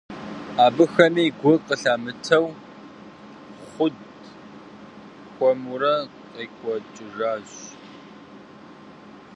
Абыхэми 0.65 1.25
гу 1.39 1.53
къылъамытэу, 1.65 2.45
Хьуд 3.71 3.95
хуэмурэ 5.33 5.95
къекӏуэкӏыжащ. 6.33 7.49